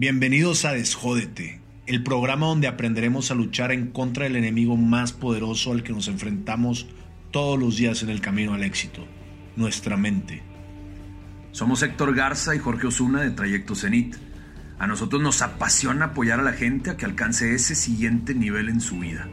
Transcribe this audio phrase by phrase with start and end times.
[0.00, 5.72] Bienvenidos a Desjódete, el programa donde aprenderemos a luchar en contra del enemigo más poderoso
[5.72, 6.88] al que nos enfrentamos
[7.30, 9.06] todos los días en el camino al éxito,
[9.56, 10.42] nuestra mente.
[11.52, 14.16] Somos Héctor Garza y Jorge Osuna de Trayecto Zenit.
[14.78, 18.80] A nosotros nos apasiona apoyar a la gente a que alcance ese siguiente nivel en
[18.80, 19.28] su vida.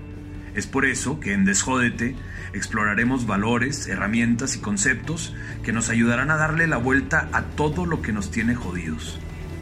[0.54, 2.18] Es por eso que en Desjódete
[2.54, 8.02] exploraremos valores, herramientas y conceptos que nos ayudarán a darle la vuelta a todo lo
[8.02, 9.18] que nos tiene jodidos.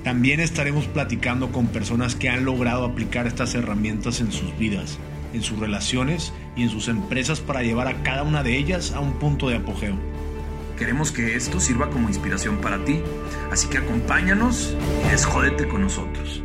[0.06, 5.00] También estaremos platicando con personas que han logrado aplicar estas herramientas en sus vidas,
[5.34, 9.00] en sus relaciones y en sus empresas para llevar a cada una de ellas a
[9.00, 9.96] un punto de apogeo.
[10.78, 13.02] Queremos que esto sirva como inspiración para ti,
[13.52, 14.78] así que acompáñanos
[15.08, 16.45] y desjódete con nosotros.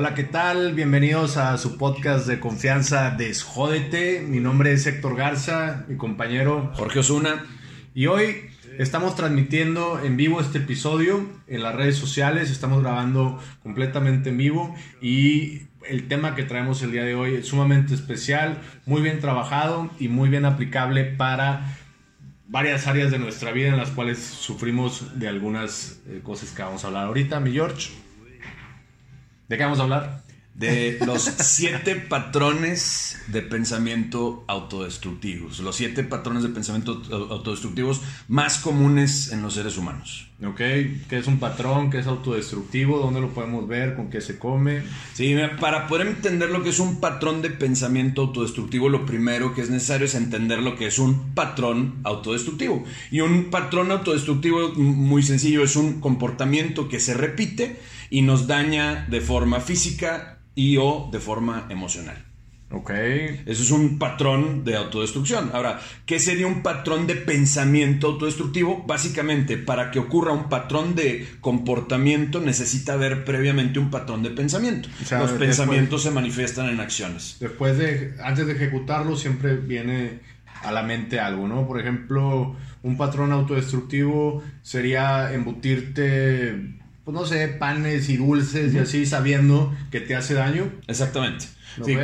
[0.00, 0.74] Hola, ¿qué tal?
[0.74, 4.20] Bienvenidos a su podcast de confianza Desjódete.
[4.20, 6.70] Mi nombre es Héctor Garza, mi compañero.
[6.74, 7.44] Jorge Osuna,
[7.96, 12.48] Y hoy estamos transmitiendo en vivo este episodio en las redes sociales.
[12.48, 17.48] Estamos grabando completamente en vivo y el tema que traemos el día de hoy es
[17.48, 21.76] sumamente especial, muy bien trabajado y muy bien aplicable para
[22.46, 26.84] varias áreas de nuestra vida en las cuales sufrimos de algunas eh, cosas que vamos
[26.84, 27.40] a hablar ahorita.
[27.40, 27.90] Mi George,
[29.48, 30.28] ¿de qué vamos a hablar?
[30.58, 35.60] de los siete patrones de pensamiento autodestructivos.
[35.60, 40.26] Los siete patrones de pensamiento autodestructivos más comunes en los seres humanos.
[40.44, 40.56] ¿Ok?
[40.56, 41.90] ¿Qué es un patrón?
[41.90, 42.98] ¿Qué es autodestructivo?
[42.98, 43.94] ¿Dónde lo podemos ver?
[43.94, 44.82] ¿Con qué se come?
[45.14, 49.62] Sí, para poder entender lo que es un patrón de pensamiento autodestructivo, lo primero que
[49.62, 52.84] es necesario es entender lo que es un patrón autodestructivo.
[53.12, 57.78] Y un patrón autodestructivo, muy sencillo, es un comportamiento que se repite
[58.10, 62.24] y nos daña de forma física y o de forma emocional.
[62.70, 62.90] ¿Ok?
[62.90, 65.50] Eso es un patrón de autodestrucción.
[65.54, 68.84] Ahora, ¿qué sería un patrón de pensamiento autodestructivo?
[68.86, 74.90] Básicamente, para que ocurra un patrón de comportamiento necesita haber previamente un patrón de pensamiento.
[75.00, 77.38] O sea, Los después- pensamientos se manifiestan en acciones.
[77.40, 80.20] Después de, antes de ejecutarlo, siempre viene
[80.62, 81.66] a la mente algo, ¿no?
[81.66, 86.77] Por ejemplo, un patrón autodestructivo sería embutirte,
[87.08, 90.70] pues no sé, panes y dulces y así, sabiendo que te hace daño.
[90.88, 91.46] Exactamente.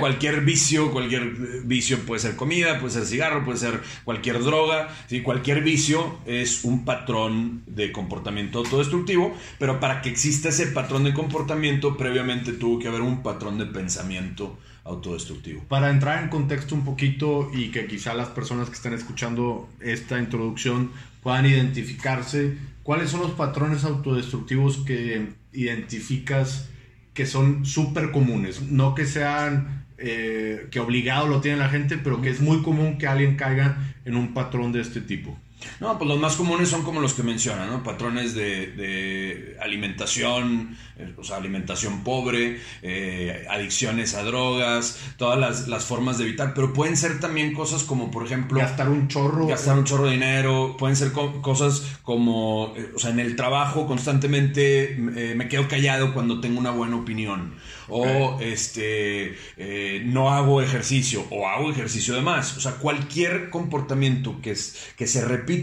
[0.01, 1.31] Cualquier vicio, cualquier
[1.65, 4.89] vicio puede ser comida, puede ser cigarro, puede ser cualquier droga.
[5.07, 11.05] Sí, cualquier vicio es un patrón de comportamiento autodestructivo, pero para que exista ese patrón
[11.05, 15.65] de comportamiento, previamente tuvo que haber un patrón de pensamiento autodestructivo.
[15.69, 20.19] Para entrar en contexto un poquito y que quizá las personas que están escuchando esta
[20.19, 26.71] introducción puedan identificarse, ¿cuáles son los patrones autodestructivos que identificas
[27.15, 28.63] que son súper comunes?
[28.63, 32.99] No que sean eh, que obligado lo tiene la gente, pero que es muy común
[32.99, 35.37] que alguien caiga en un patrón de este tipo.
[35.81, 37.83] No, pues los más comunes son como los que mencionan, ¿no?
[37.83, 45.69] Patrones de, de alimentación, eh, o sea, alimentación pobre, eh, adicciones a drogas, todas las,
[45.69, 49.47] las formas de evitar, pero pueden ser también cosas como, por ejemplo, Gastar un chorro.
[49.47, 53.37] gastar un chorro de dinero, pueden ser co- cosas como, eh, o sea, en el
[53.37, 57.55] trabajo constantemente eh, me quedo callado cuando tengo una buena opinión,
[57.89, 64.41] o este, eh, no hago ejercicio, o hago ejercicio de más, o sea, cualquier comportamiento
[64.43, 65.54] que, es, que se repite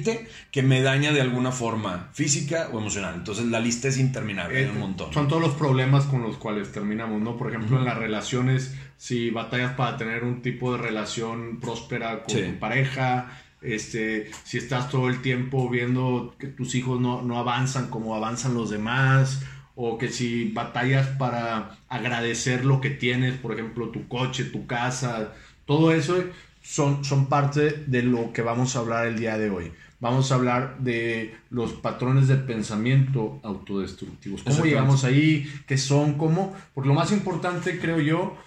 [0.51, 3.13] que me daña de alguna forma física o emocional.
[3.15, 5.13] Entonces la lista es interminable, hay Eh, un montón.
[5.13, 7.37] Son todos los problemas con los cuales terminamos, ¿no?
[7.37, 12.35] Por ejemplo, en las relaciones, si batallas para tener un tipo de relación próspera con
[12.35, 12.41] Sí.
[12.43, 17.89] tu pareja, este, si estás todo el tiempo viendo que tus hijos no, no avanzan
[17.89, 19.43] como avanzan los demás,
[19.75, 25.33] o que si batallas para agradecer lo que tienes, por ejemplo, tu coche, tu casa,
[25.65, 26.23] todo eso
[26.71, 29.71] son, son parte de lo que vamos a hablar el día de hoy.
[29.99, 34.41] Vamos a hablar de los patrones de pensamiento autodestructivos.
[34.43, 35.51] ¿Cómo llegamos ahí?
[35.67, 36.13] ¿Qué son?
[36.17, 36.55] ¿Cómo?
[36.73, 38.37] Porque lo más importante, creo yo,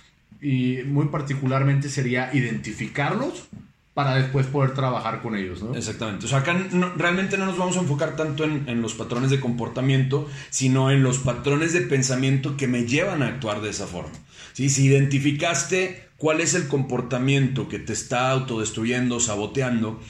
[0.41, 3.45] y muy particularmente sería identificarlos
[3.93, 5.77] para después poder trabajar con ellos, ¿no?
[5.77, 6.25] Exactamente.
[6.27, 9.31] O sea, acá no- realmente no nos vamos a enfocar tanto en, en los patrones
[9.31, 13.87] de comportamiento, sino en los patrones de pensamiento que me llevan a actuar de esa
[13.87, 14.11] forma.
[14.55, 14.69] ¿Sí?
[14.71, 20.01] Si identificaste cuál es el comportamiento que te está autodestruyendo, saboteando,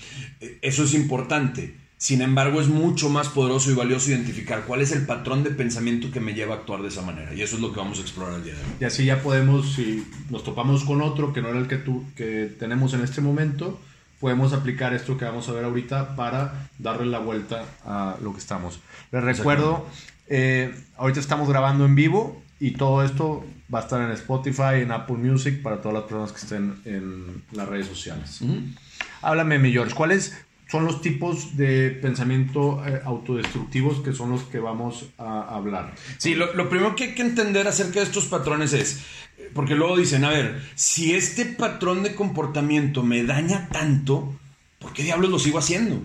[0.41, 1.75] eh, eso es importante.
[1.97, 6.13] Sin embargo, es mucho más poderoso y valioso identificar cuál es el patrón de pensamiento
[6.13, 7.35] que me lleva a actuar de esa manera.
[7.35, 8.67] Y eso es lo que vamos a explorar el día de hoy.
[8.79, 12.05] Y así ya podemos, si nos topamos con otro que no era el que, tú,
[12.15, 13.81] que tenemos en este momento,
[14.21, 18.39] podemos aplicar esto que vamos a ver ahorita para darle la vuelta a lo que
[18.39, 18.79] estamos.
[19.11, 19.85] Les recuerdo,
[20.29, 24.91] eh, ahorita estamos grabando en vivo y todo esto va a estar en Spotify, en
[24.91, 28.41] Apple Music, para todas las personas que estén en las redes sociales.
[29.21, 30.35] Háblame, mi George, ¿cuáles
[30.71, 35.95] son los tipos de pensamiento eh, autodestructivos que son los que vamos a hablar?
[36.17, 39.03] Sí, lo, lo primero que hay que entender acerca de estos patrones es,
[39.53, 44.35] porque luego dicen, a ver, si este patrón de comportamiento me daña tanto,
[44.79, 46.01] ¿por qué diablos lo sigo haciendo?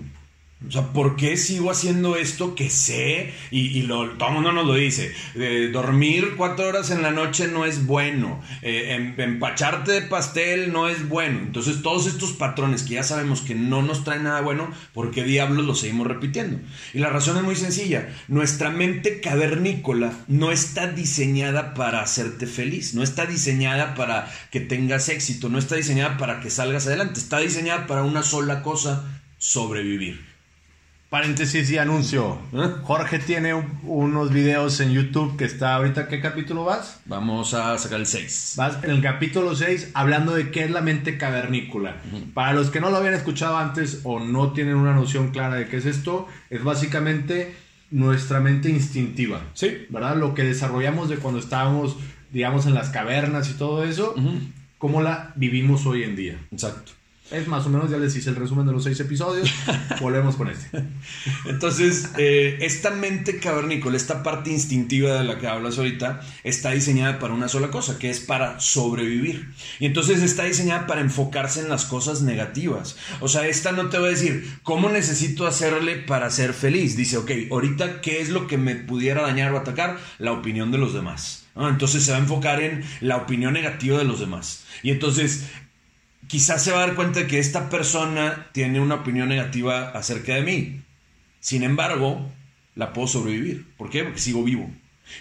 [0.67, 3.33] O sea, ¿por qué sigo haciendo esto que sé?
[3.49, 5.13] Y, lo, todo el mundo nos lo dice.
[5.35, 8.41] Eh, dormir cuatro horas en la noche no es bueno.
[8.61, 11.39] Eh, em- empacharte de pastel no es bueno.
[11.39, 15.23] Entonces, todos estos patrones que ya sabemos que no nos traen nada bueno, ¿por qué
[15.23, 16.59] diablos los seguimos repitiendo?
[16.93, 18.09] Y la razón es muy sencilla.
[18.27, 22.93] Nuestra mente cavernícola no está diseñada para hacerte feliz.
[22.93, 25.47] No está diseñada para que tengas éxito.
[25.47, 27.21] No está diseñada para que salgas adelante.
[27.21, 30.28] Está diseñada para una sola cosa, sobrevivir.
[31.09, 32.37] Paréntesis y anuncio.
[32.53, 32.67] ¿Eh?
[32.83, 36.07] Jorge tiene un- unos videos en YouTube que está ahorita.
[36.07, 36.99] ¿Qué capítulo vas?
[37.05, 38.53] Vamos a sacar el 6.
[38.57, 41.95] Vas en el capítulo 6 hablando de qué es la mente cavernícola.
[42.35, 45.67] Para los que no lo habían escuchado antes o no tienen una noción clara de
[45.67, 47.55] qué es esto, es básicamente
[47.89, 49.41] nuestra mente instintiva.
[49.55, 49.87] Sí.
[49.89, 50.15] ¿Verdad?
[50.15, 51.97] Lo que desarrollamos de cuando estábamos,
[52.31, 54.13] digamos, en las cavernas y todo eso,
[54.77, 56.37] cómo la vivimos hoy en día.
[56.51, 56.91] Exacto.
[57.31, 59.51] Es más o menos, ya les hice el resumen de los seis episodios.
[60.01, 60.83] Volvemos con este.
[61.45, 67.19] Entonces, eh, esta mente cavernícola, esta parte instintiva de la que hablas ahorita, está diseñada
[67.19, 69.53] para una sola cosa, que es para sobrevivir.
[69.79, 72.97] Y entonces está diseñada para enfocarse en las cosas negativas.
[73.19, 76.97] O sea, esta no te va a decir, ¿cómo necesito hacerle para ser feliz?
[76.97, 79.99] Dice, ok, ahorita, ¿qué es lo que me pudiera dañar o atacar?
[80.17, 81.45] La opinión de los demás.
[81.55, 84.63] Entonces se va a enfocar en la opinión negativa de los demás.
[84.81, 85.49] Y entonces
[86.29, 90.35] quizás se va a dar cuenta de que esta persona tiene una opinión negativa acerca
[90.35, 90.81] de mí.
[91.39, 92.31] Sin embargo,
[92.75, 93.65] la puedo sobrevivir.
[93.77, 94.03] ¿Por qué?
[94.03, 94.69] Porque sigo vivo.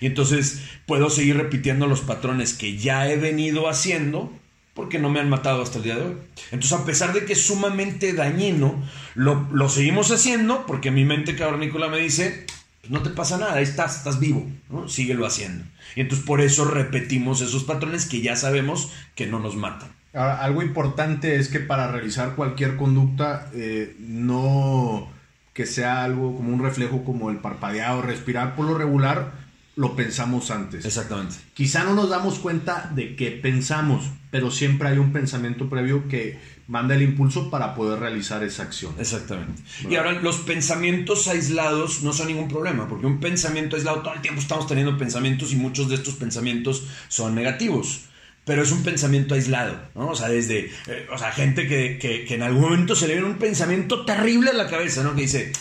[0.00, 4.30] Y entonces puedo seguir repitiendo los patrones que ya he venido haciendo
[4.74, 6.16] porque no me han matado hasta el día de hoy.
[6.52, 8.80] Entonces, a pesar de que es sumamente dañino,
[9.14, 12.46] lo, seguimos haciendo porque mi mente cavernícola me dice,
[12.82, 14.88] pues no te pasa nada, ahí estás, estás vivo, ¿no?
[14.88, 15.64] síguelo haciendo.
[15.96, 19.97] Y entonces por eso repetimos esos patrones que ya sabemos que no nos matan.
[20.14, 25.08] Ahora, algo importante es que para realizar cualquier conducta, eh, no
[25.52, 29.32] que sea algo como un reflejo como el parpadeado, respirar por lo regular,
[29.74, 30.84] lo pensamos antes.
[30.84, 31.34] Exactamente.
[31.52, 36.38] Quizá no nos damos cuenta de que pensamos, pero siempre hay un pensamiento previo que
[36.68, 38.94] manda el impulso para poder realizar esa acción.
[38.98, 39.62] Exactamente.
[39.88, 44.20] Y ahora los pensamientos aislados no son ningún problema, porque un pensamiento aislado todo el
[44.20, 48.07] tiempo estamos teniendo pensamientos y muchos de estos pensamientos son negativos.
[48.48, 50.08] Pero es un pensamiento aislado, ¿no?
[50.08, 53.12] O sea, desde, eh, o sea, gente que, que- que en algún momento se le
[53.14, 55.14] viene un pensamiento terrible a la cabeza, ¿no?
[55.14, 55.52] Que dice,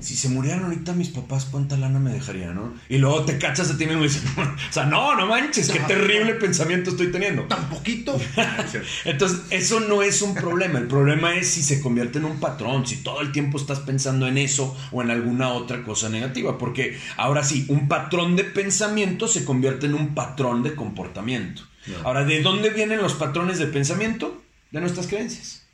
[0.00, 2.74] si se murieran ahorita mis papás, ¿cuánta lana me dejaría, no?
[2.88, 5.78] Y luego te cachas a ti mismo y dices, o sea, no, no manches, qué
[5.80, 7.42] terrible pensamiento estoy teniendo.
[7.44, 8.18] ¿Tan poquito?
[9.04, 10.78] Entonces, eso no es un problema.
[10.78, 14.26] El problema es si se convierte en un patrón, si todo el tiempo estás pensando
[14.26, 16.58] en eso o en alguna otra cosa negativa.
[16.58, 21.62] Porque ahora sí, un patrón de pensamiento se convierte en un patrón de comportamiento.
[22.04, 24.42] Ahora, ¿de dónde vienen los patrones de pensamiento?
[24.70, 25.66] De nuestras creencias.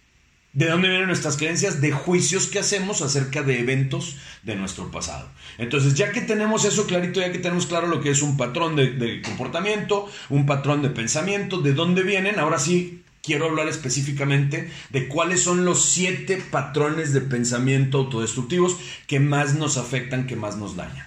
[0.52, 1.80] ¿De dónde vienen nuestras creencias?
[1.80, 5.30] De juicios que hacemos acerca de eventos de nuestro pasado.
[5.56, 8.76] Entonces, ya que tenemos eso clarito, ya que tenemos claro lo que es un patrón
[8.76, 14.70] de, de comportamiento, un patrón de pensamiento, de dónde vienen, ahora sí quiero hablar específicamente
[14.90, 18.76] de cuáles son los siete patrones de pensamiento autodestructivos
[19.06, 21.06] que más nos afectan, que más nos dañan.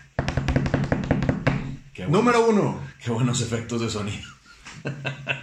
[1.94, 2.82] Qué, Número uno.
[3.04, 4.35] qué buenos efectos de sonido.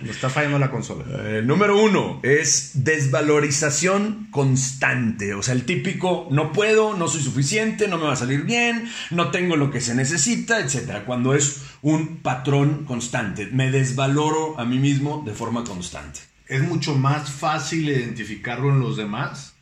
[0.02, 1.04] Me está fallando la consola.
[1.08, 5.34] Eh, número uno es desvalorización constante.
[5.34, 8.88] O sea, el típico no puedo, no soy suficiente, no me va a salir bien,
[9.10, 11.02] no tengo lo que se necesita, etc.
[11.06, 13.46] Cuando es un patrón constante.
[13.46, 16.20] Me desvaloro a mí mismo de forma constante.
[16.46, 19.52] Es mucho más fácil identificarlo en los demás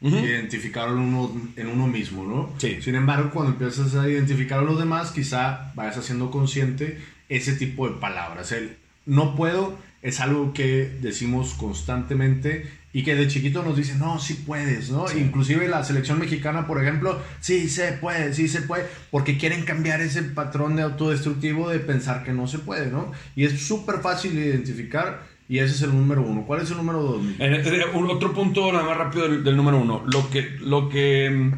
[0.00, 2.54] que identificarlo en uno, en uno mismo, ¿no?
[2.56, 2.80] Sí.
[2.80, 7.86] Sin embargo, cuando empiezas a identificar a los demás, quizá vayas haciendo consciente ese tipo
[7.86, 8.50] de palabras.
[8.52, 14.18] El no puedo, es algo que decimos constantemente y que de chiquito nos dicen, no,
[14.18, 15.04] sí puedes, ¿no?
[15.16, 20.00] Inclusive la selección mexicana, por ejemplo, sí se puede, sí se puede, porque quieren cambiar
[20.00, 23.12] ese patrón de autodestructivo de pensar que no se puede, ¿no?
[23.36, 26.44] Y es súper fácil de identificar y ese es el número uno.
[26.46, 27.22] ¿Cuál es el número dos?
[27.38, 30.02] En- eh, un- otro punto nada más rápido del, del número uno.
[30.12, 31.52] Lo que, lo que, mm,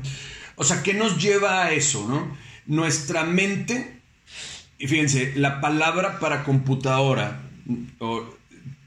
[0.57, 2.37] o sea, ¿qué nos lleva a eso, no?
[2.67, 4.02] Nuestra mente,
[4.83, 7.41] y fíjense, la palabra para computadora,
[8.01, 8.25] o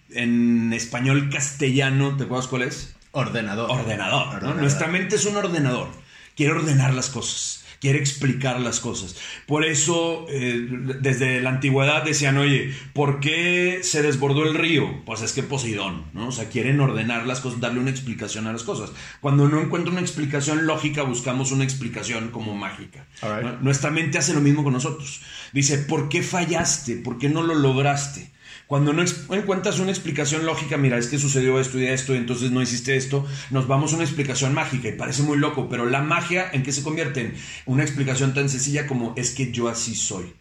[0.09, 2.97] en español castellano, ¿te acuerdas cuál es?
[3.13, 3.71] Ordenador.
[3.71, 4.25] Ordenador.
[4.25, 4.31] ¿no?
[4.33, 4.57] Ordenador.
[4.57, 5.87] Nuestra mente es un ordenador.
[6.35, 7.63] Quiere ordenar las cosas.
[7.79, 9.15] Quiere explicar las cosas.
[9.47, 10.67] Por eso, eh,
[10.99, 15.01] desde la antigüedad decían, oye, ¿por qué se desbordó el río?
[15.05, 16.27] Pues es que Poseidón, ¿no?
[16.27, 18.91] O sea, quieren ordenar las cosas, darle una explicación a las cosas.
[19.21, 23.05] Cuando no encuentra una explicación lógica, buscamos una explicación como mágica.
[23.21, 23.43] All right.
[23.45, 23.61] ¿no?
[23.61, 25.21] Nuestra mente hace lo mismo con nosotros.
[25.55, 26.97] Dice, ¿por qué fallaste?
[26.97, 28.29] ¿Por qué no lo lograste?
[28.67, 32.51] Cuando no encuentras una explicación lógica, mira, es que sucedió esto y esto, y entonces
[32.51, 36.01] no hiciste esto, nos vamos a una explicación mágica y parece muy loco, pero la
[36.01, 37.35] magia en qué se convierte en
[37.67, 40.33] una explicación tan sencilla como es que yo así soy.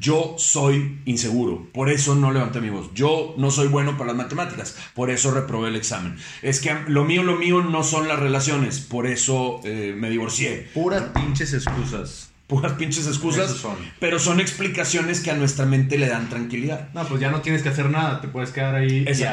[0.00, 2.88] Yo soy inseguro, por eso no levanté mi voz.
[2.94, 6.16] Yo no soy bueno para las matemáticas, por eso reprobé el examen.
[6.40, 10.70] Es que lo mío, lo mío no son las relaciones, por eso eh, me divorcié
[10.72, 12.31] Puras pinches excusas.
[12.52, 13.76] Puras pinches excusas, son.
[13.98, 16.90] pero son explicaciones que a nuestra mente le dan tranquilidad.
[16.92, 19.24] No, pues ya no tienes que hacer nada, te puedes quedar ahí y así,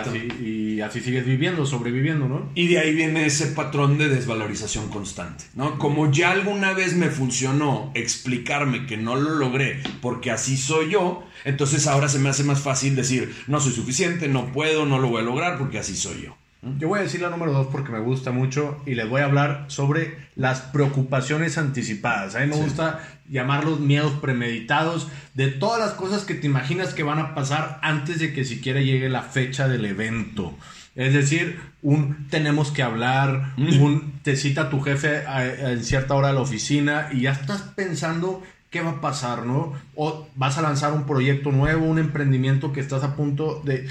[0.42, 2.50] y así sigues viviendo, sobreviviendo, ¿no?
[2.56, 5.78] Y de ahí viene ese patrón de desvalorización constante, ¿no?
[5.78, 11.26] Como ya alguna vez me funcionó explicarme que no lo logré porque así soy yo,
[11.44, 15.10] entonces ahora se me hace más fácil decir, no soy suficiente, no puedo, no lo
[15.10, 16.38] voy a lograr porque así soy yo.
[16.78, 19.26] Yo voy a decir la número dos porque me gusta mucho y les voy a
[19.26, 22.36] hablar sobre las preocupaciones anticipadas.
[22.36, 23.00] A mí me gusta
[23.30, 28.20] llamarlos miedos premeditados de todas las cosas que te imaginas que van a pasar antes
[28.20, 30.54] de que siquiera llegue la fecha del evento.
[30.96, 36.14] Es decir, un tenemos que hablar, un te cita tu jefe a- a- en cierta
[36.16, 39.74] hora a la oficina y ya estás pensando qué va a pasar, ¿no?
[39.96, 43.88] O vas a lanzar un proyecto nuevo, un emprendimiento que estás a punto de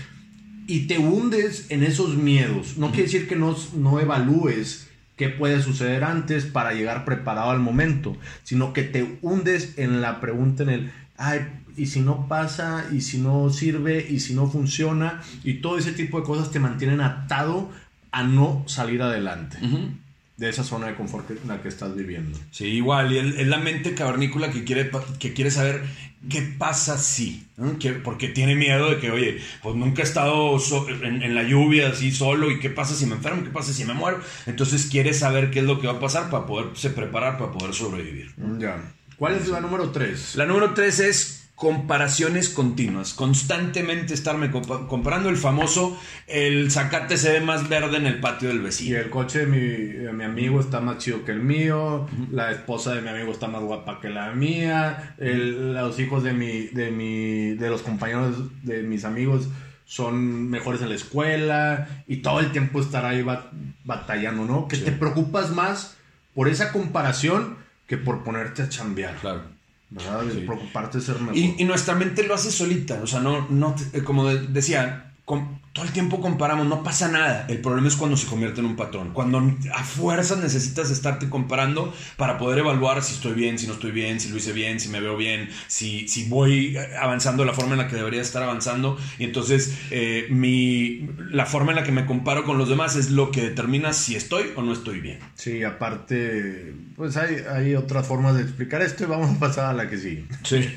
[0.69, 2.77] y te hundes en esos miedos.
[2.77, 7.59] No quiere decir que no, no evalúes qué puede suceder antes para llegar preparado al
[7.59, 11.41] momento, sino que te hundes en la pregunta, en el, ay,
[11.77, 15.93] y si no pasa, y si no sirve, y si no funciona, y todo ese
[15.93, 17.71] tipo de cosas te mantienen atado
[18.13, 19.59] a no salir adelante
[20.39, 22.39] de esa zona de confort en la que estás viviendo.
[22.53, 25.83] Sí, igual, y es la mente cavernícola que quiere, que quiere saber
[26.31, 27.79] qué pasa si, ¿no?
[27.79, 31.43] Que- porque tiene miedo de que, oye, pues nunca he estado so- en, en la
[31.43, 34.21] lluvia así solo y qué pasa si me enfermo, qué pasa si me muero.
[34.47, 37.75] Entonces quiere saber qué es lo que va a pasar para poderse preparar, para poder
[37.75, 38.33] sobrevivir.
[38.59, 38.81] Ya.
[39.17, 40.37] ¿Cuál es la número 3?
[40.37, 43.15] La número tres es comparaciones continuas.
[43.15, 45.99] Constantemente estarme comparando el famoso,
[46.29, 48.99] el zacate se ve más verde en el patio del Y vecino.
[48.99, 52.95] el coche de mi, de mi amigo está más chido que el mío, la esposa
[52.95, 56.93] de mi amigo está más guapa que la mía, el- los hijos de mi, de
[56.93, 59.49] mi, de los compañeros de mis amigos
[59.85, 63.51] son mejores en la escuela y todo el tiempo estar ahí ba-
[63.85, 64.69] batallando, ¿no?
[64.69, 65.97] Que te preocupas más
[66.35, 67.57] por esa comparación
[67.89, 69.43] que por ponerte a chambear, Claro.
[69.91, 70.23] ¿Verdad?
[70.25, 71.37] De preocuparte de ser mejor.
[71.37, 75.15] Y, y nuestra mente lo hace solita, o sea, no, no, te- como de- decía,
[75.25, 77.47] com- todo el tiempo comparamos, no pasa nada.
[77.49, 79.39] El problema es cuando se convierte en un patrón, cuando
[79.73, 84.19] a fuerzas necesitas estarte comparando para poder evaluar si estoy bien, si no estoy bien,
[84.19, 87.73] si lo hice bien, si me veo bien, si, si voy avanzando de la forma
[87.73, 88.99] en la que debería estar avanzando.
[89.21, 93.11] Y entonces eh, mi, la forma en la que me comparo con los demás es
[93.11, 95.21] lo que determina si estoy o no estoy bien.
[95.37, 99.75] Sí, aparte, pues hay, hay otras formas de explicar esto y vamos a pasar a
[99.75, 100.25] la que sigue.
[100.43, 100.69] Sí.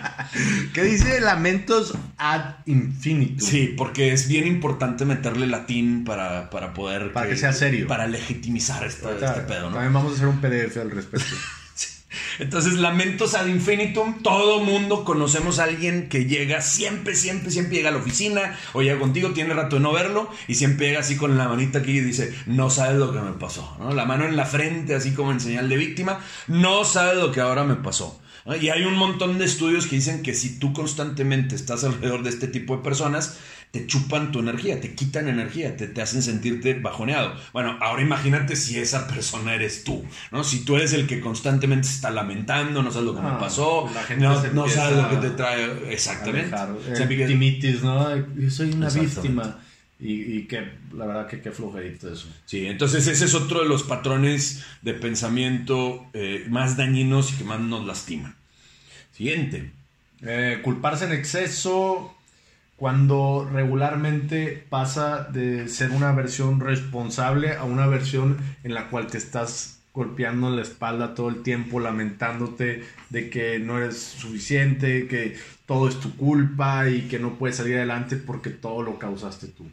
[0.74, 3.46] ¿Qué dice lamentos ad infinitum?
[3.46, 7.12] Sí, porque es bien importante meterle latín para, para poder...
[7.12, 7.86] Para que sea serio.
[7.86, 9.74] Para legitimizar esta- Claro, este pedo, ¿no?
[9.74, 11.34] También vamos a hacer un PDF al respecto.
[12.40, 14.22] Entonces, lamentos ad infinitum.
[14.22, 18.82] Todo mundo conocemos a alguien que llega siempre, siempre, siempre llega a la oficina o
[18.82, 21.92] llega contigo, tiene rato de no verlo y siempre llega así con la manita aquí
[21.92, 23.76] y dice, no sabes lo que me pasó.
[23.78, 23.92] ¿no?
[23.92, 27.40] La mano en la frente, así como en señal de víctima, no sabes lo que
[27.40, 28.20] ahora me pasó.
[28.44, 28.56] ¿no?
[28.56, 32.30] Y hay un montón de estudios que dicen que si tú constantemente estás alrededor de
[32.30, 33.38] este tipo de personas,
[33.70, 37.34] te chupan tu energía, te quitan energía, te, te hacen sentirte bajoneado.
[37.52, 40.42] Bueno, ahora imagínate si esa persona eres tú, ¿no?
[40.42, 43.38] Si tú eres el que constantemente se está lamentando, no sabes lo que Ah, me
[43.38, 46.56] pasó, la gente no, sabes lo que te trae exactamente.
[46.94, 48.16] Se victimitis, ¿no?
[48.34, 49.58] Yo soy una víctima.
[50.02, 52.26] Y, y que la verdad que qué flojerito eso.
[52.46, 57.44] Sí, entonces ese es otro de los patrones de pensamiento eh, más dañinos y que
[57.44, 58.34] más nos lastiman.
[59.12, 59.72] Siguiente.
[60.22, 62.16] Eh, culparse en exceso
[62.80, 69.18] cuando regularmente pasa de ser una versión responsable a una versión en la cual te
[69.18, 75.36] estás golpeando en la espalda todo el tiempo, lamentándote de que no eres suficiente, que
[75.66, 79.66] todo es tu culpa y que no puedes salir adelante porque todo lo causaste tú.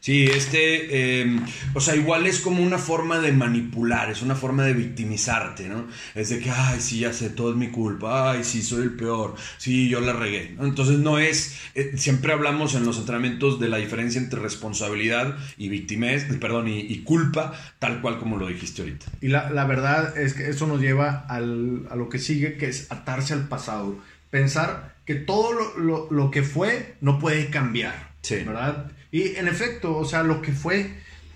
[0.00, 1.40] Sí, este, eh,
[1.74, 5.86] o sea, igual es como una forma de manipular, es una forma de victimizarte, ¿no?
[6.14, 8.92] Es de que, ay, sí, ya sé, todo es mi culpa, ay, sí, soy el
[8.94, 10.54] peor, sí, yo la regué.
[10.60, 15.68] Entonces no es, eh, siempre hablamos en los entrenamientos de la diferencia entre responsabilidad y
[15.68, 19.06] victimez, perdón, y, y culpa, tal cual como lo dijiste ahorita.
[19.20, 22.68] Y la, la verdad es que eso nos lleva al, a lo que sigue, que
[22.68, 23.98] es atarse al pasado.
[24.30, 28.14] Pensar que todo lo, lo- lo que fue no puede cambiar.
[28.22, 28.36] Sí.
[28.44, 28.90] ¿Verdad?
[29.16, 30.90] Y en efecto, o sea, lo que fue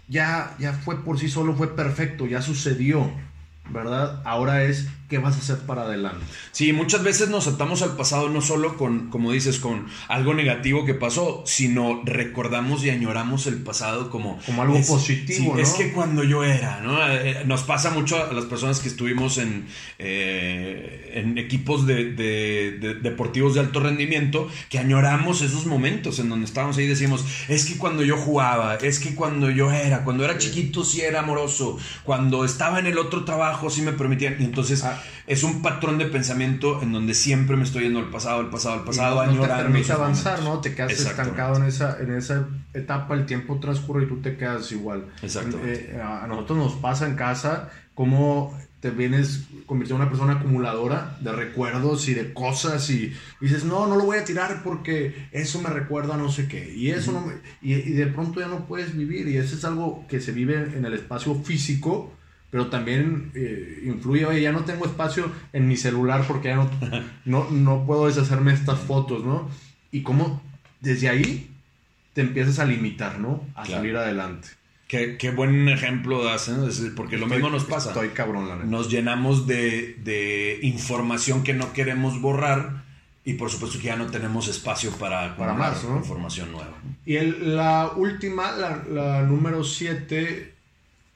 [0.07, 3.11] ya, ya fue por sí solo, fue perfecto, ya sucedió.
[3.71, 4.21] ¿Verdad?
[4.27, 6.25] Ahora es qué vas a hacer para adelante.
[6.53, 10.87] Sí, muchas veces nos atamos al pasado no solo con, como dices, con algo negativo
[10.87, 14.39] que pasó, sino recordamos y añoramos el pasado como...
[14.47, 15.59] Como algo positivo, sí, ¿no?
[15.59, 17.07] Es que cuando yo era, ¿no?
[17.13, 19.67] Eh, Nos pasa mucho a las personas que estuvimos en,
[19.99, 26.29] eh, en equipos de, de- de- deportivos de alto rendimiento, que añoramos esos momentos en
[26.29, 30.05] donde estábamos ahí y decíamos, es que cuando yo jugaba, es que cuando yo era,
[30.05, 34.37] cuando era chiquito sí era amoroso, cuando estaba en el otro trabajo sí me permitían,
[34.41, 34.85] y entonces...
[34.85, 35.00] Ah.
[35.27, 38.77] Es un patrón de pensamiento en donde siempre me estoy yendo al pasado, al pasado,
[38.77, 40.43] al pasado, Y no, no te permite avanzar.
[40.43, 40.61] ¿no?
[40.61, 44.71] Te quedas estancado en esa, en esa etapa, el tiempo transcurre y tú te quedas
[44.73, 45.07] igual.
[45.23, 45.93] Exactamente.
[45.97, 51.19] Eh, a nosotros nos pasa en casa cómo te vienes convirtiendo en una persona acumuladora
[51.21, 55.61] de recuerdos y de cosas y dices, no, no lo voy a tirar porque eso
[55.61, 56.73] me recuerda a no sé qué.
[56.75, 59.65] Y eso no me- y, y de pronto ya no puedes vivir y eso es
[59.67, 62.11] algo que se vive en el espacio físico.
[62.51, 66.71] Pero también eh, influye, oye, ya no tengo espacio en mi celular porque ya no,
[67.25, 69.49] no, no puedo deshacerme de estas fotos, ¿no?
[69.93, 70.43] Y cómo
[70.81, 71.49] desde ahí
[72.13, 73.45] te empiezas a limitar, ¿no?
[73.55, 73.83] A Claro.
[73.83, 74.49] salir adelante.
[74.89, 76.57] Qué, qué buen ejemplo das, ¿eh?
[76.67, 77.91] Es decir, porque lo Estoy- mismo nos pasa.
[77.91, 78.67] Estoy cabrón, la neta.
[78.67, 82.83] Nos llenamos de, de información que no queremos borrar
[83.25, 85.99] y por supuesto que ya no tenemos espacio para, Para más, ¿no?
[85.99, 86.75] información nueva.
[87.07, 90.55] Y el- la última, la, la número 7,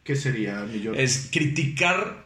[0.04, 0.96] ¿qué sería, mi?
[0.96, 2.24] Es criticar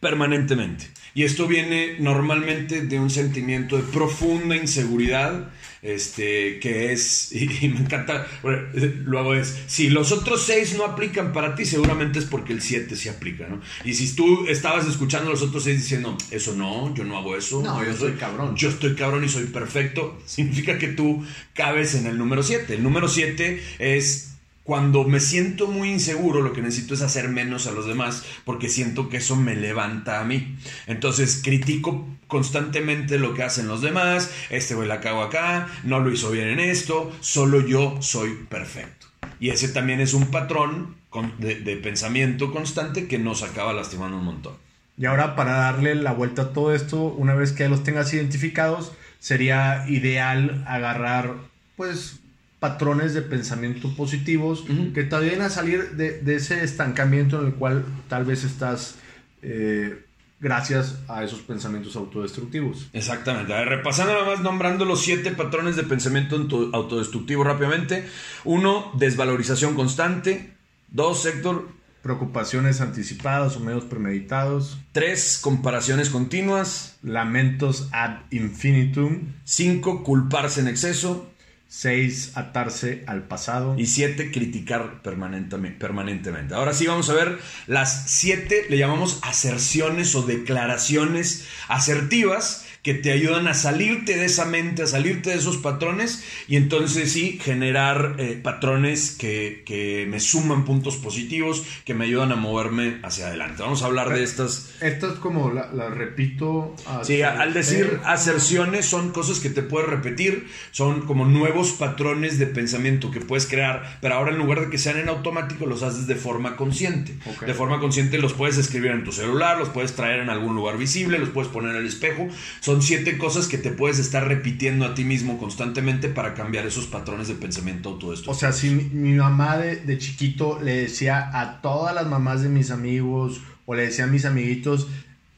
[0.00, 0.86] permanentemente.
[1.14, 7.68] Y esto viene normalmente de un sentimiento de profunda inseguridad, este, que es, y, y
[7.70, 8.62] me encanta, bueno,
[9.04, 12.96] luego es, si los otros seis no aplican para ti, seguramente es porque el siete
[12.96, 13.62] sí aplica, ¿no?
[13.84, 17.34] Y si tú estabas escuchando a los otros seis diciendo, eso no, yo no hago
[17.34, 18.54] eso, No, yo soy cabrón.
[18.54, 22.74] yo estoy cabrón y soy perfecto, significa que tú cabes en el número 7.
[22.74, 24.35] El número 7 es
[24.66, 28.68] cuando me siento muy inseguro, lo que necesito es hacer menos a los demás porque
[28.68, 30.56] siento que eso me levanta a mí.
[30.88, 36.10] Entonces critico constantemente lo que hacen los demás, este güey la cago acá, no lo
[36.10, 39.06] hizo bien en esto, solo yo soy perfecto.
[39.38, 40.96] Y ese también es un patrón
[41.38, 44.54] de, de pensamiento constante que nos acaba lastimando un montón.
[44.98, 48.90] Y ahora para darle la vuelta a todo esto, una vez que los tengas identificados,
[49.20, 51.34] sería ideal agarrar
[51.76, 52.18] pues
[52.58, 54.64] patrones de pensamiento positivos
[54.94, 58.96] que te ayuden a salir de, de ese estancamiento en el cual tal vez estás
[59.42, 60.02] eh,
[60.40, 62.88] gracias a esos pensamientos autodestructivos.
[62.92, 63.52] Exactamente.
[63.54, 68.06] A ver, repasando nada más, nombrando los siete patrones de pensamiento auto- autodestructivo rápidamente.
[68.44, 70.54] Uno, desvalorización constante.
[70.88, 71.68] Dos, Héctor.
[72.02, 76.98] Preocupaciones anticipadas o medios premeditados, Tres, comparaciones continuas.
[77.02, 81.28] lamentos ad infinitum, Cinco, culparse en exceso.
[81.68, 83.74] 6 atarse al pasado.
[83.78, 86.54] Y siete, criticar permanentemente.
[86.54, 93.10] Ahora sí vamos a ver las siete, le llamamos aserciones o declaraciones asertivas que te
[93.10, 98.14] ayudan a salirte de esa mente, a salirte de esos patrones y entonces sí generar
[98.18, 103.64] eh, patrones que, que me suman puntos positivos, que me ayudan a moverme hacia adelante.
[103.64, 106.76] Vamos a hablar de estas Esto es como la, la repito.
[107.02, 112.46] Sí, al decir aserciones son cosas que te puedes repetir, son como nuevos patrones de
[112.46, 116.06] pensamiento que puedes crear, pero ahora en lugar de que sean en automático, los haces
[116.06, 117.16] de forma consciente.
[117.44, 120.78] De forma consciente los puedes escribir en tu celular, los puedes traer en algún lugar
[120.78, 122.28] visible, los puedes poner en el espejo.
[122.60, 126.86] Son siete cosas que te puedes estar repitiendo a ti mismo constantemente para cambiar esos
[126.86, 128.34] patrones de pensamiento O autodestructivo.
[128.38, 132.48] sea, si mi, mi mamá de, de chiquito le decía a todas las mamás de
[132.48, 134.88] mis amigos o le decía a mis amiguitos,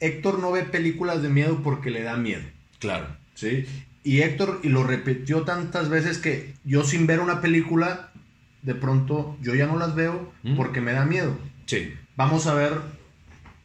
[0.01, 2.43] Héctor no ve películas de miedo porque le da miedo,
[2.79, 3.07] Claro.
[3.35, 3.67] ¿sí?
[4.05, 8.11] Y Héctor, y lo repitió tantas veces que yo sin ver una película,
[8.63, 10.57] de pronto yo ya no las veo Mm.
[10.57, 11.37] porque me da miedo.
[11.67, 11.93] Sí.
[12.17, 12.73] Vamos a ver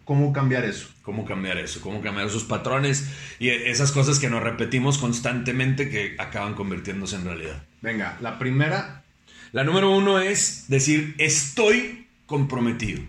[0.06, 0.88] cómo cambiar eso.
[1.02, 6.16] cómo cambiar eso, cómo cambiar esos patrones y esas cosas que nos repetimos constantemente que
[6.18, 7.63] acaban convirtiéndose en realidad.
[7.82, 9.04] Venga, la primera.
[9.52, 13.02] La número uno es decir, estoy comprometido.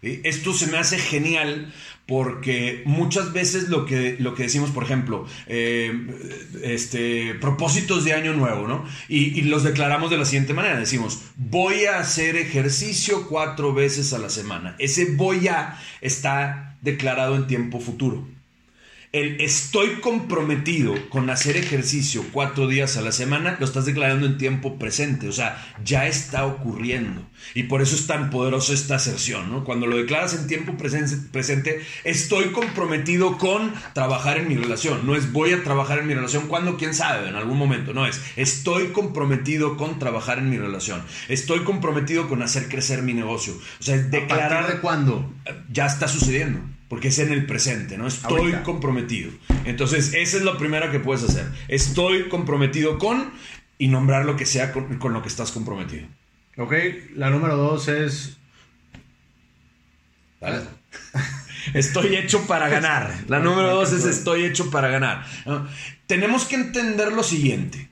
[0.00, 1.72] Esto se me hace genial
[2.06, 5.92] porque muchas veces lo que, lo que decimos, por ejemplo, eh,
[6.62, 8.86] este, propósitos de año nuevo, ¿no?
[9.08, 10.78] Y, y, los declaramos de la siguiente manera.
[10.78, 14.76] Decimos, voy a hacer ejercicio cuatro veces a la semana.
[14.78, 18.26] Ese voy a está declarado en tiempo futuro.
[19.10, 24.36] El estoy comprometido con hacer ejercicio cuatro días a la semana, lo estás declarando en
[24.36, 27.26] tiempo presente, o sea, ya está ocurriendo.
[27.54, 29.64] Y por eso es tan poderosa esta aserción, ¿no?
[29.64, 35.06] Cuando lo declaras en tiempo presente, presente, estoy comprometido con trabajar en mi relación.
[35.06, 37.94] No es voy a trabajar en mi relación cuando, quién sabe, en algún momento.
[37.94, 41.02] No es estoy comprometido con trabajar en mi relación.
[41.28, 43.54] Estoy comprometido con hacer crecer mi negocio.
[43.54, 44.52] O sea, es declarar.
[44.52, 45.32] ¿A partir de cuándo?
[45.72, 48.06] Ya está sucediendo porque es en el presente, ¿no?
[48.06, 48.62] Estoy Ahorita.
[48.62, 49.30] comprometido.
[49.64, 51.46] Entonces, esa es la primera que puedes hacer.
[51.68, 53.32] Estoy comprometido con
[53.76, 56.06] y nombrar lo que sea con, con lo que estás comprometido.
[56.56, 56.72] Ok,
[57.14, 58.36] la número dos es.
[60.40, 60.60] ¿Vale?
[61.74, 63.24] Estoy hecho para ganar.
[63.28, 65.26] La número dos es estoy hecho para ganar.
[65.44, 65.66] ¿no?
[66.06, 67.88] Tenemos que entender lo siguiente.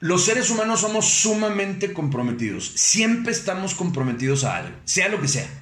[0.00, 2.72] Los seres humanos somos sumamente comprometidos.
[2.76, 5.57] Siempre estamos comprometidos a algo, sea lo que sea.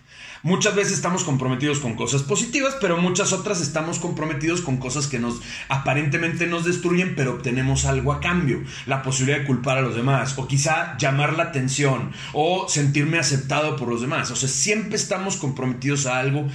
[0.46, 5.18] Muchas veces estamos comprometidos con cosas positivas, pero muchas otras estamos comprometidos con cosas que
[5.18, 8.62] nos aparentemente nos destruyen, pero obtenemos algo a cambio.
[8.86, 13.74] La posibilidad de culpar a los demás, o quizá llamar la atención, o sentirme aceptado
[13.74, 14.30] por los demás.
[14.30, 16.46] O sea, siempre estamos comprometidos a algo.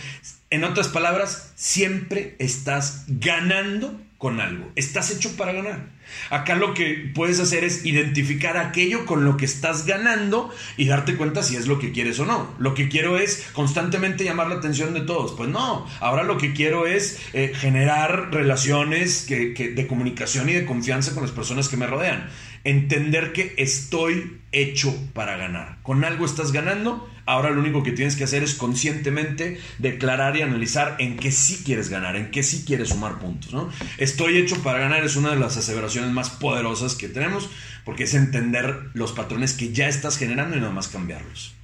[0.49, 4.71] En otras palabras, siempre estás ganando con algo.
[4.77, 5.89] Estás hecho para ganar.
[6.29, 11.15] Acá lo que puedes hacer es identificar aquello con lo que estás ganando y darte
[11.15, 12.53] cuenta si es lo que quieres o no.
[12.59, 15.33] Lo que quiero es constantemente llamar la atención de todos.
[15.33, 20.65] Pues no, ahora lo que quiero es eh, generar relaciones que, de comunicación y de
[20.65, 22.29] confianza con las personas que me rodean.
[22.63, 25.77] Entender que estoy hecho para ganar.
[25.83, 30.41] Con algo estás ganando, ahora lo único que tienes que hacer es conscientemente declarar y
[30.41, 33.53] analizar en qué sí quieres ganar, en qué sí quieres sumar puntos.
[33.53, 33.69] ¿no?
[33.97, 37.49] Estoy hecho para ganar es una de las aseveraciones más poderosas que tenemos
[37.85, 41.55] porque es entender los patrones que ya estás generando y nada más cambiarlos.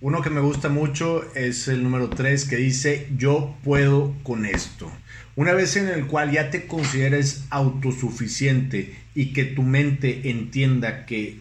[0.00, 4.90] Uno que me gusta mucho es el número 3 que dice yo puedo con esto.
[5.36, 11.40] Una vez en el cual ya te consideres autosuficiente y que tu mente entienda que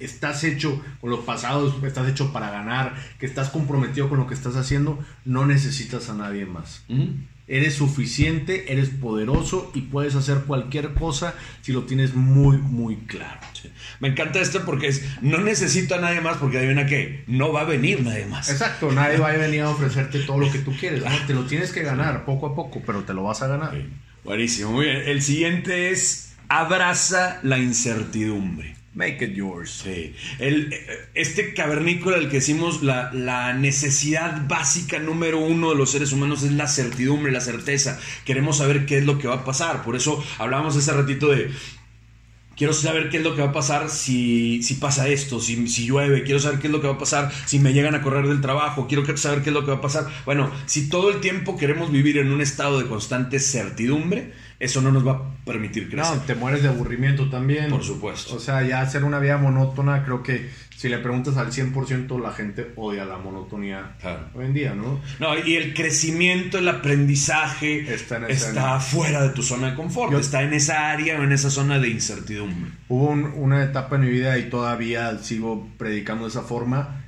[0.00, 4.34] estás hecho con los pasados, estás hecho para ganar, que estás comprometido con lo que
[4.34, 6.84] estás haciendo, no necesitas a nadie más.
[6.88, 7.24] ¿Mm?
[7.50, 13.40] Eres suficiente, eres poderoso y puedes hacer cualquier cosa si lo tienes muy, muy claro.
[13.54, 13.70] Sí.
[14.00, 17.62] Me encanta esto porque es, no necesito a nadie más porque adivina qué, no va
[17.62, 18.50] a venir nadie más.
[18.50, 21.02] Exacto, nadie va a venir a ofrecerte todo lo que tú quieres.
[21.02, 21.10] ¿no?
[21.26, 23.72] Te lo tienes que ganar poco a poco, pero te lo vas a ganar.
[23.72, 23.86] Sí.
[24.24, 25.02] Buenísimo, muy bien.
[25.06, 28.77] El siguiente es abraza la incertidumbre.
[28.98, 29.70] Make it yours.
[29.84, 30.12] Sí.
[30.40, 30.74] El,
[31.14, 36.42] este cavernícola del que decimos la, la, necesidad básica número uno de los seres humanos
[36.42, 38.00] es la certidumbre, la certeza.
[38.24, 39.84] Queremos saber qué es lo que va a pasar.
[39.84, 41.48] Por eso hablábamos hace ratito de
[42.56, 45.86] quiero saber qué es lo que va a pasar si, si pasa esto, si, si,
[45.86, 48.26] llueve, quiero saber qué es lo que va a pasar si me llegan a correr
[48.26, 50.08] del trabajo, quiero saber qué es lo que va a pasar.
[50.24, 54.90] Bueno, si todo el tiempo queremos vivir en un estado de constante certidumbre, eso no
[54.90, 56.16] nos va a permitir crecer.
[56.16, 57.70] No, te mueres de aburrimiento también.
[57.70, 58.34] Por supuesto.
[58.34, 62.32] O sea, ya hacer una vida monótona, creo que si le preguntas al 100%, la
[62.32, 64.28] gente odia la monotonía claro.
[64.34, 65.00] hoy en día, ¿no?
[65.20, 70.42] No, y el crecimiento, el aprendizaje está, fuera de tu zona de confort, Yo, está
[70.42, 72.72] en esa área o en esa zona de incertidumbre.
[72.88, 77.04] Hubo un, una etapa en mi vida y todavía sigo predicando de esa forma.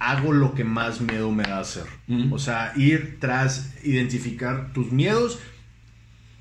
[0.00, 1.84] Hago lo que más miedo me da hacer.
[2.08, 2.32] Mm.
[2.32, 5.38] O sea, ir tras identificar tus miedos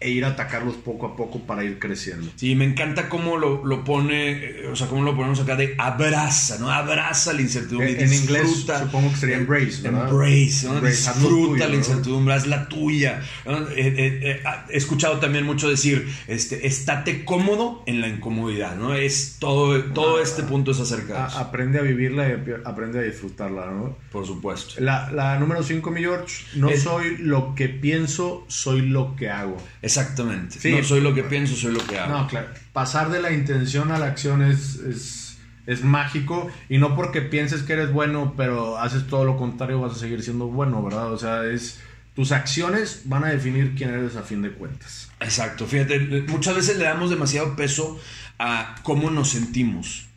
[0.02, 2.32] e ir a atacarlos poco a poco para ir creciendo.
[2.36, 6.58] Sí, me encanta cómo lo, lo pone, o sea, cómo lo ponemos acá de abraza,
[6.60, 6.72] ¿no?
[6.72, 7.92] Abraza la incertidumbre.
[7.92, 10.10] En, en inglés supongo que sería embrace, ¿verdad?
[10.10, 10.76] Embrace, ¿no?
[10.78, 13.22] embrace Disfruta tuyo, la incertidumbre, haz la tuya.
[13.46, 13.60] ¿no?
[13.70, 18.96] Eh, eh, eh, he escuchado también mucho decir, este, estate cómodo en la incomodidad, ¿no?
[18.96, 21.38] Es todo, todo ah, este punto es acerca de eso.
[21.38, 22.34] Aprende a vivirla y
[22.66, 23.96] aprende a disfrutarla, ¿no?
[24.12, 24.82] Por supuesto.
[24.82, 29.30] La, la número 5, mi George, no es, soy lo que pienso, soy lo que
[29.30, 29.58] hago.
[30.00, 30.60] Exactamente.
[30.60, 30.72] Sí.
[30.72, 32.18] No soy lo que pienso, soy lo que hago.
[32.18, 32.48] No, claro.
[32.74, 36.50] Pasar de la intención a la acción es, es, es, mágico.
[36.70, 40.24] Y no porque pienses que eres bueno, pero haces todo lo contrario, vas a seguir
[40.24, 41.12] siendo bueno, ¿verdad?
[41.12, 41.80] O sea, es.
[42.16, 45.10] Tus acciones van a definir quién eres a fin de cuentas.
[45.22, 45.66] Exacto.
[45.66, 48.02] Fíjate, muchas veces le damos demasiado peso
[48.38, 50.08] a cómo nos sentimos.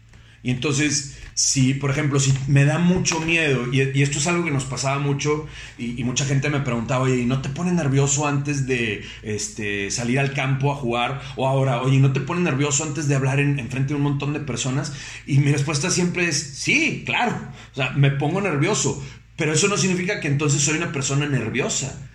[0.42, 4.50] Y entonces, si, por ejemplo, si me da mucho miedo, y, esto es algo que
[4.50, 5.46] nos pasaba mucho,
[5.78, 10.18] y, mucha gente me preguntaba, oye, ¿y no te pone nervioso antes de este, salir
[10.18, 11.20] al campo a jugar?
[11.36, 13.96] O ahora, oye, ¿y ¿no te pone nervioso antes de hablar en, en frente de
[13.96, 14.92] un montón de personas?
[15.26, 17.36] Y mi respuesta siempre es, sí, claro.
[17.72, 19.02] O sea, me pongo nervioso,
[19.36, 22.08] pero eso no significa que entonces soy una persona nerviosa.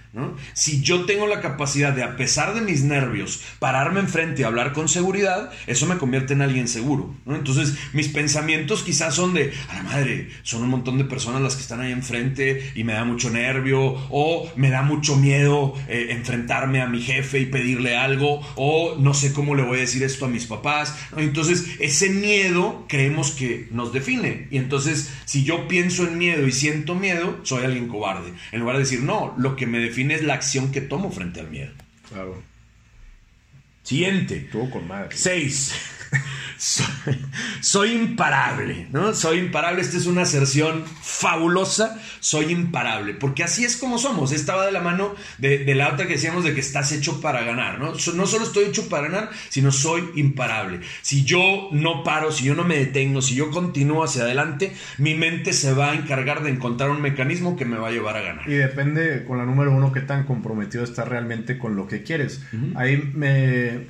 [0.54, 4.74] Si yo tengo la capacidad de, a pesar de mis nervios, pararme enfrente y hablar
[4.74, 7.16] con seguridad, eso me convierte en alguien seguro.
[7.28, 11.56] Entonces, mis pensamientos quizás son de, a la madre, son un montón de personas las
[11.56, 16.08] que están ahí enfrente y me da mucho nervio, o me da mucho miedo eh,
[16.10, 20.02] enfrentarme a mi jefe y pedirle algo, o no sé cómo le voy a decir
[20.04, 20.98] esto a mis papás.
[21.18, 24.48] Entonces, ese miedo creemos que nos define.
[24.50, 28.34] Y entonces, si yo pienso en miedo y siento miedo, soy alguien cobarde.
[28.52, 31.40] En lugar de decir, no, lo que me define es la acción que tomo frente
[31.40, 31.72] al miedo.
[32.08, 32.42] Claro.
[33.84, 34.38] Siguiente.
[34.38, 35.16] Estuvo con madre.
[35.16, 35.74] 6.
[36.60, 36.86] Soy,
[37.62, 39.14] soy imparable, ¿no?
[39.14, 39.82] Soy imparable.
[39.82, 41.98] Esta es una aserción fabulosa.
[42.20, 43.14] Soy imparable.
[43.14, 44.34] Porque así es como somos.
[44.34, 47.44] Estaba de la mano de, de la otra que decíamos de que estás hecho para
[47.44, 47.94] ganar, ¿no?
[47.94, 50.82] No solo estoy hecho para ganar, sino soy imparable.
[51.02, 55.16] Si yo no paro, si yo no me detengo, si yo continúo hacia adelante, mi
[55.16, 58.22] mente se va a encargar de encontrar un mecanismo que me va a llevar a
[58.22, 58.50] ganar.
[58.50, 62.42] Y depende con la número uno qué tan comprometido estás realmente con lo que quieres.
[62.76, 63.88] Ahí me,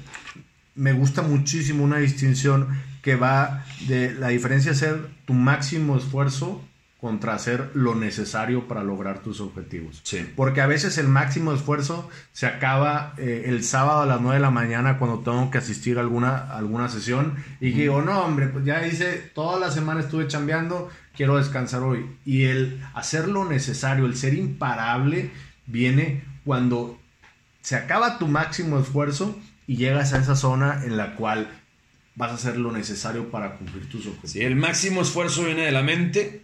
[0.75, 2.67] me gusta muchísimo una distinción
[3.01, 6.63] que va de la diferencia de hacer tu máximo esfuerzo
[6.99, 10.01] contra hacer lo necesario para lograr tus objetivos.
[10.03, 10.29] Sí.
[10.35, 14.41] Porque a veces el máximo esfuerzo se acaba eh, el sábado a las 9 de
[14.41, 18.65] la mañana cuando tengo que asistir a alguna, alguna sesión y digo, no, hombre, pues
[18.65, 22.05] ya hice, toda la semana estuve chambeando, quiero descansar hoy.
[22.25, 25.31] Y el hacer lo necesario, el ser imparable,
[25.67, 26.99] viene cuando
[27.61, 31.47] se acaba tu máximo esfuerzo y llegas a esa zona en la cual
[32.15, 34.31] vas a hacer lo necesario para cumplir tus objetivos.
[34.31, 36.41] Si el máximo esfuerzo viene de la mente,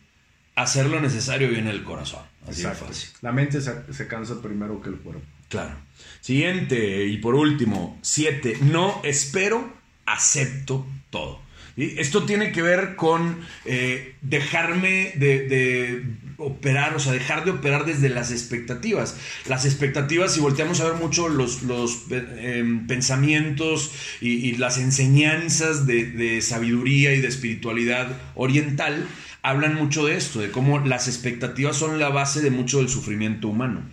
[0.53, 2.21] hacer lo necesario viene del corazón.
[2.43, 2.85] Así de Exacto.
[2.85, 3.09] fácil.
[3.21, 5.23] La mente se, se cansa primero que el cuerpo.
[5.49, 5.73] Claro.
[6.21, 8.59] Siguiente y por último, siete.
[8.61, 9.73] No espero,
[10.05, 11.41] acepto todo.
[11.75, 16.03] Y esto tiene que ver con eh, dejarme de, de
[16.37, 19.17] operar, o sea, dejar de operar desde las expectativas.
[19.47, 25.85] Las expectativas, si volteamos a ver mucho los, los eh, pensamientos y, y las enseñanzas
[25.85, 29.07] de, de sabiduría y de espiritualidad oriental,
[29.41, 33.47] hablan mucho de esto, de cómo las expectativas son la base de mucho del sufrimiento
[33.47, 33.83] humano.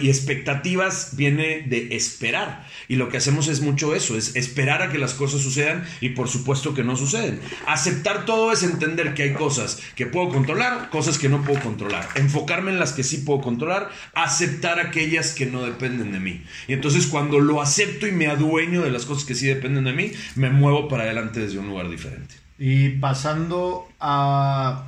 [0.00, 2.66] Y expectativas viene de esperar.
[2.88, 6.10] Y lo que hacemos es mucho eso, es esperar a que las cosas sucedan y
[6.10, 7.38] por supuesto que no suceden.
[7.66, 12.08] Aceptar todo es entender que hay cosas que puedo controlar, cosas que no puedo controlar.
[12.14, 16.42] Enfocarme en las que sí puedo controlar, aceptar aquellas que no dependen de mí.
[16.66, 19.92] Y entonces cuando lo acepto y me adueño de las cosas que sí dependen de
[19.92, 22.34] mí, me muevo para adelante desde un lugar diferente.
[22.58, 24.86] Y pasando a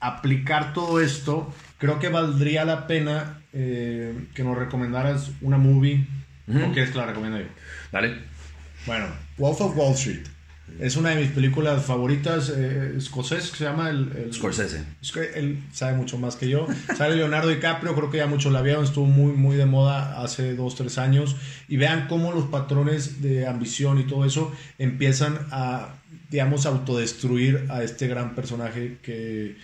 [0.00, 6.06] aplicar todo esto, creo que valdría la pena eh, que nos recomendaras una movie.
[6.48, 7.46] ¿O quieres que la recomiende yo?
[7.90, 8.14] ¿Vale?
[8.86, 9.06] Bueno,
[9.38, 10.20] Wolf of Wall Street.
[10.80, 12.52] Es una de mis películas favoritas.
[12.54, 14.84] Eh, escocés, que se llama el, el- Scorsese.
[15.34, 16.66] Él sabe mucho más que yo.
[16.96, 20.54] Sale Leonardo DiCaprio, creo que ya muchos la vieron, estuvo muy, muy de moda hace
[20.54, 21.36] dos, tres años.
[21.68, 25.94] Y vean cómo los patrones de ambición y todo eso empiezan a,
[26.30, 29.56] digamos, autodestruir a este gran personaje que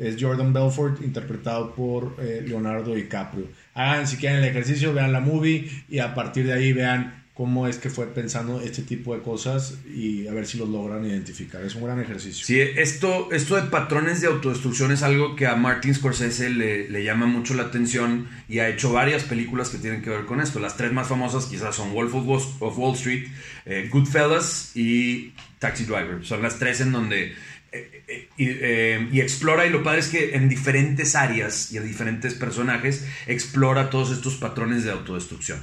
[0.00, 3.46] es Jordan Belfort, interpretado por eh, Leonardo DiCaprio.
[3.74, 7.66] Hagan, si quieren, el ejercicio, vean la movie y a partir de ahí vean cómo
[7.66, 11.62] es que fue pensando este tipo de cosas y a ver si los logran identificar.
[11.62, 12.44] Es un gran ejercicio.
[12.44, 17.24] Sí, esto, esto de patrones de autodestrucción es algo que a Martin Scorsese le, llama
[17.24, 20.60] mucho la atención y ha hecho varias películas que tienen que ver con esto.
[20.60, 23.28] Las tres más famosas quizás son Wolf of Wall, of Wall Street,
[23.64, 26.24] eh, Goodfellas y Taxi Driver.
[26.24, 27.32] Son las tres en donde...
[27.72, 32.34] eh, y, y explora, y lo padre es que en diferentes áreas y en diferentes
[32.34, 35.60] personajes explora todos estos patrones de autodestrucción.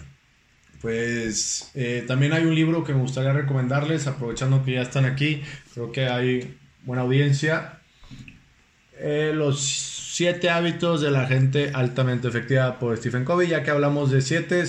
[0.82, 5.42] Pues eh, también hay un libro que me gustaría recomendarles, aprovechando que ya están aquí,
[5.74, 7.80] creo que hay buena audiencia.
[9.00, 9.60] Eh, los
[10.14, 14.64] siete hábitos de la gente altamente efectiva por Stephen Covey, ya que hablamos de siete,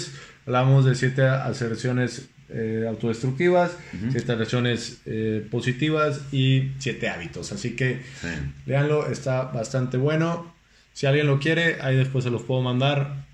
[0.46, 3.76] hablamos de siete aserciones eh, autodestructivas,
[4.10, 7.52] siete aserciones eh, positivas y siete hábitos.
[7.52, 8.28] Así que Sí.
[8.66, 10.54] Leanlo, está bastante bueno.
[10.92, 13.26] Si alguien lo quiere, ahí después se los puedo mandar,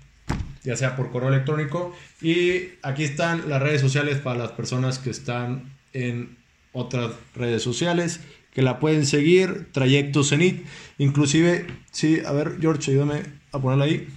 [0.63, 1.95] ya sea por correo electrónico.
[2.21, 6.37] Y aquí están las redes sociales para las personas que están en
[6.73, 8.19] otras redes sociales,
[8.51, 10.65] que la pueden seguir, Trayecto Zenit.
[10.97, 14.07] Inclusive, sí, a ver, George, ayúdame a ponerla ahí.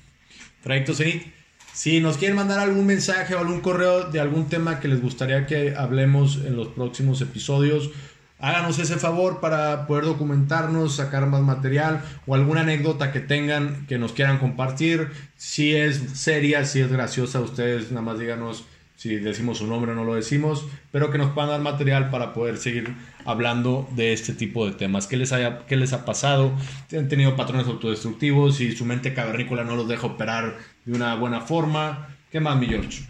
[0.62, 1.37] Trayecto Zenit.
[1.78, 5.46] Si nos quieren mandar algún mensaje o algún correo de algún tema que les gustaría
[5.46, 7.90] que hablemos en los próximos episodios,
[8.40, 13.96] háganos ese favor para poder documentarnos, sacar más material o alguna anécdota que tengan que
[13.96, 15.10] nos quieran compartir.
[15.36, 18.64] Si es seria, si es graciosa, ustedes nada más díganos
[18.98, 22.34] si decimos su nombre o no lo decimos, pero que nos puedan dar material para
[22.34, 25.06] poder seguir hablando de este tipo de temas.
[25.06, 26.50] ¿Qué les, haya, qué les ha pasado?
[26.88, 31.14] Si han tenido patrones autodestructivos, y su mente cavernícola no los deja operar de una
[31.14, 32.08] buena forma.
[32.32, 33.04] ¿Qué más, mi George?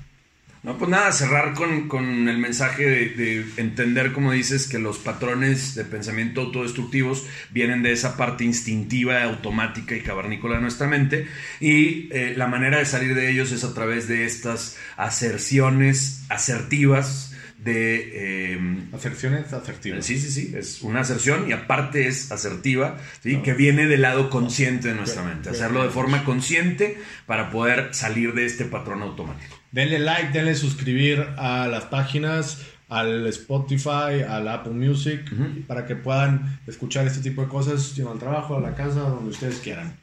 [0.68, 4.98] No, pues nada, cerrar con, con el mensaje de, de, entender, como dices, que los
[4.98, 11.26] patrones de pensamiento autodestructivos vienen de esa parte instintiva, automática y cavernícola de nuestra mente.
[11.58, 17.34] Y eh, la manera de salir de ellos es a través de estas aserciones asertivas
[17.56, 18.10] de...
[18.52, 18.60] Eh,
[18.92, 20.04] Aserciones asertivas.
[20.04, 23.38] Sí, sí, sí, es una aserción y aparte es asertiva, ¿sí?
[23.38, 25.48] que viene del lado consciente de nuestra mente.
[25.48, 29.57] Hacerlo de forma consciente para poder salir de este patrón automático.
[29.72, 35.30] Denle like, denle suscribir a las páginas, al Spotify, al Apple Music,
[35.66, 39.30] para que puedan escuchar este tipo de cosas, yendo al trabajo, a la casa, donde
[39.30, 39.96] ustedes quieran.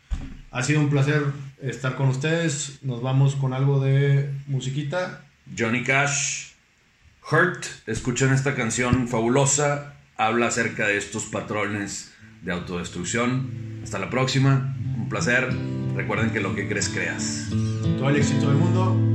[0.52, 1.24] Ha sido un placer
[1.62, 2.80] estar con ustedes.
[2.82, 5.22] Nos vamos con algo de musiquita.
[5.58, 6.52] Johnny Cash,
[7.30, 7.66] Hurt.
[7.88, 9.96] Escuchen esta canción fabulosa.
[10.16, 13.82] Habla acerca de estos patrones de autodestrucción.
[13.84, 14.76] Hasta la próxima.
[14.98, 15.50] Un placer.
[15.96, 17.50] Recuerden que lo que crees, creas.
[17.98, 19.15] Todo el éxito del mundo.